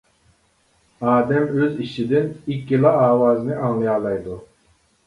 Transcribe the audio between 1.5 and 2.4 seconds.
ئۆز ئىچىدىن